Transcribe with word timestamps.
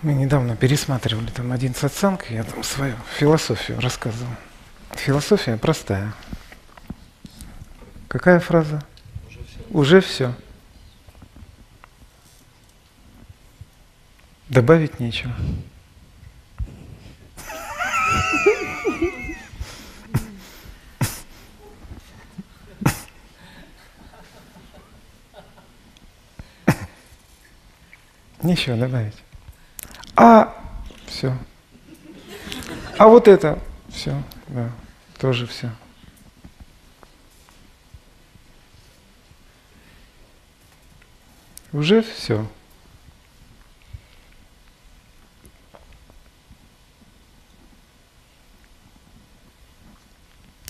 Мы 0.00 0.14
недавно 0.14 0.54
пересматривали 0.54 1.28
там 1.30 1.50
один 1.50 1.74
сатсанг, 1.74 2.30
я 2.30 2.44
там 2.44 2.62
свою 2.62 2.94
философию 3.16 3.80
рассказывал. 3.80 4.30
Философия 4.92 5.56
простая. 5.56 6.12
Какая 8.06 8.38
фраза? 8.38 8.80
Уже 9.70 10.00
все. 10.00 10.36
Добавить 14.48 15.00
нечего. 15.00 15.32
Нечего 28.44 28.76
добавить. 28.76 29.16
А 30.20 30.52
все. 31.06 31.32
А 32.98 33.06
вот 33.06 33.28
это 33.28 33.56
все, 33.88 34.20
да, 34.48 34.68
тоже 35.16 35.46
все. 35.46 35.70
Уже 41.72 42.02
все. 42.02 42.44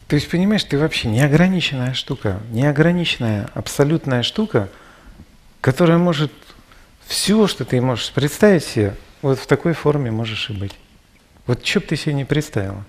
То 0.09 0.17
есть, 0.17 0.29
понимаешь, 0.31 0.65
ты 0.65 0.79
вообще 0.79 1.09
неограниченная 1.09 1.95
штука, 1.95 2.39
неограниченная, 2.51 3.49
абсолютная 3.55 4.23
штука, 4.23 4.69
которая 5.63 5.97
может 5.97 6.33
все, 7.07 7.47
что 7.47 7.65
ты 7.65 7.81
можешь 7.81 8.13
представить 8.13 8.65
себе, 8.65 8.95
вот 9.23 9.39
в 9.39 9.47
такой 9.47 9.73
форме 9.73 10.11
можешь 10.11 10.51
и 10.51 10.53
быть. 10.53 10.79
Вот 11.47 11.65
что 11.67 11.81
бы 11.81 11.87
ты 11.87 11.97
себе 11.97 12.15
не 12.15 12.25
представила. 12.25 12.85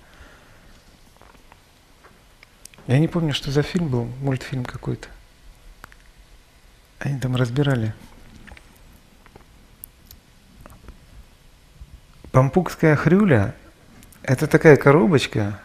Я 2.87 2.99
не 2.99 3.07
помню, 3.07 3.33
что 3.33 3.51
за 3.51 3.61
фильм 3.61 3.87
был, 3.87 4.05
мультфильм 4.21 4.65
какой-то. 4.65 5.07
Они 6.99 7.19
там 7.19 7.35
разбирали. 7.35 7.93
Пампукская 12.31 12.95
хрюля– 12.95 13.55
это 14.23 14.47
такая 14.47 14.75
коробочка, 14.75 15.59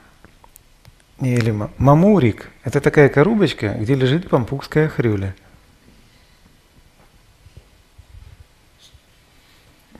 или 1.20 1.50
мамурик– 1.78 2.50
это 2.64 2.80
такая 2.80 3.08
коробочка, 3.08 3.74
где 3.74 3.94
лежит 3.94 4.28
пампукская 4.28 4.88
хрюля. 4.88 5.34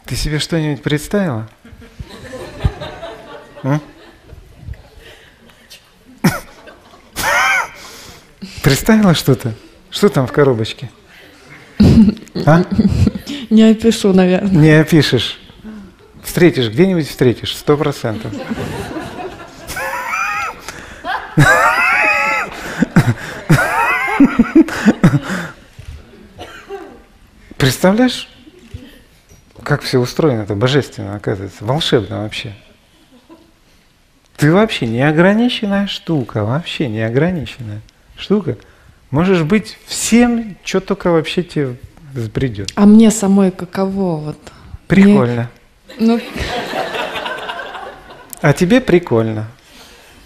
Ты 0.07 0.17
себе 0.17 0.39
что-нибудь 0.39 0.83
представила? 0.83 1.49
Представила 8.63 9.15
что-то? 9.15 9.55
Что 9.91 10.09
там 10.09 10.27
в 10.27 10.33
коробочке? 10.33 10.91
А? 12.47 12.65
Не 13.51 13.63
опишу, 13.71 14.13
наверное. 14.13 14.51
Не 14.51 14.81
опишешь. 14.81 15.39
Встретишь, 16.23 16.69
где-нибудь 16.69 17.09
встретишь, 17.09 17.55
сто 17.57 17.77
процентов. 17.77 18.33
Представляешь, 27.57 28.29
как 29.65 29.83
все 29.83 29.99
устроено, 29.99 30.43
это 30.43 30.55
божественно, 30.55 31.17
оказывается, 31.17 31.65
волшебно 31.65 32.23
вообще. 32.23 32.55
Ты 34.37 34.53
вообще 34.53 34.87
неограниченная 34.87 35.87
штука, 35.87 36.45
вообще 36.45 36.89
неограниченная 36.89 37.81
штука. 38.17 38.57
Можешь 39.11 39.43
быть 39.43 39.79
всем, 39.87 40.57
что 40.65 40.81
только 40.81 41.11
вообще 41.11 41.43
тебе 41.43 41.77
взбредет. 42.13 42.73
А 42.75 42.87
мне 42.87 43.11
самой 43.11 43.51
каково 43.51 44.17
вот? 44.17 44.39
Прикольно. 44.87 45.51
Мне... 45.99 46.07
Ну... 46.07 46.21
А 48.41 48.53
тебе 48.53 48.81
прикольно. 48.81 49.47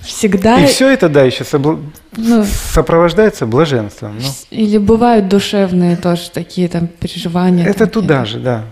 Всегда. 0.00 0.60
И 0.60 0.66
все 0.66 0.88
это, 0.88 1.08
да, 1.08 1.22
еще 1.22 1.44
собл... 1.44 1.80
ну, 2.16 2.44
сопровождается 2.44 3.46
блаженством. 3.46 4.18
Ну. 4.18 4.28
Или 4.50 4.78
бывают 4.78 5.28
душевные 5.28 5.96
тоже 5.96 6.30
такие 6.30 6.68
там 6.68 6.86
переживания. 6.86 7.66
Это 7.66 7.86
туда 7.86 8.24
же, 8.24 8.38
да. 8.38 8.64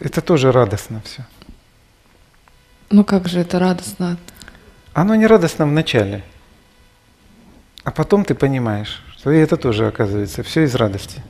Это 0.00 0.20
тоже 0.20 0.52
радостно 0.52 1.00
все. 1.04 1.24
Ну 2.90 3.04
как 3.04 3.28
же 3.28 3.40
это 3.40 3.58
радостно? 3.58 4.18
Оно 4.92 5.14
не 5.14 5.26
радостно 5.26 5.66
в 5.66 5.72
начале. 5.72 6.24
А 7.84 7.90
потом 7.90 8.24
ты 8.24 8.34
понимаешь, 8.34 9.02
что 9.16 9.30
и 9.30 9.38
это 9.38 9.56
тоже 9.56 9.86
оказывается 9.86 10.42
все 10.42 10.64
из 10.64 10.74
радости. 10.74 11.22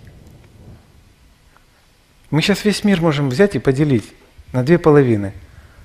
Мы 2.31 2.43
сейчас 2.43 2.65
весь 2.65 2.82
мир 2.84 3.00
можем 3.00 3.28
взять 3.28 3.55
и 3.55 3.59
поделить 3.59 4.12
на 4.53 4.65
две 4.65 4.78
половины. 4.78 5.32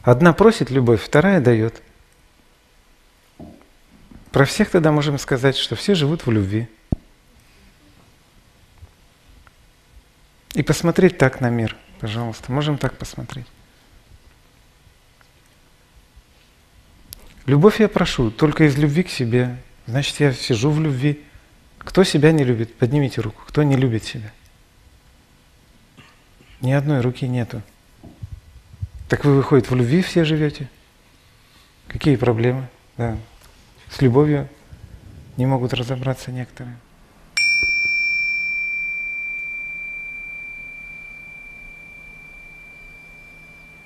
Одна 0.04 0.34
просит 0.34 0.72
любовь, 0.72 1.04
вторая 1.04 1.40
дает. 1.40 1.82
Про 4.32 4.46
всех 4.46 4.70
тогда 4.70 4.92
можем 4.92 5.20
сказать, 5.20 5.58
что 5.58 5.76
все 5.76 5.94
живут 5.94 6.26
в 6.26 6.32
любви. 6.32 6.68
И 10.54 10.64
посмотреть 10.64 11.18
так 11.18 11.42
на 11.42 11.50
мир, 11.50 11.76
пожалуйста. 12.02 12.52
Можем 12.52 12.78
так 12.78 12.98
посмотреть. 12.98 13.46
Любовь 17.46 17.80
я 17.80 17.88
прошу 17.88 18.32
только 18.32 18.66
из 18.66 18.78
любви 18.78 19.04
к 19.04 19.10
себе. 19.10 19.58
Значит, 19.86 20.20
я 20.20 20.34
сижу 20.34 20.72
в 20.72 20.82
любви. 20.82 21.24
Кто 21.78 22.04
себя 22.04 22.32
не 22.32 22.44
любит, 22.44 22.76
поднимите 22.76 23.22
руку. 23.22 23.44
Кто 23.48 23.64
не 23.64 23.76
любит 23.76 24.04
себя? 24.04 24.32
Ни 26.60 26.72
одной 26.72 27.02
руки 27.02 27.28
нету. 27.28 27.62
Так 29.08 29.26
вы, 29.26 29.36
выходит, 29.36 29.70
в 29.70 29.76
любви 29.76 30.02
все 30.02 30.26
живете? 30.26 30.70
Какие 31.88 32.16
проблемы? 32.16 32.68
Да. 32.98 33.18
С 33.90 34.02
любовью 34.02 34.48
не 35.38 35.46
могут 35.46 35.74
разобраться 35.74 36.32
некоторые. 36.32 36.78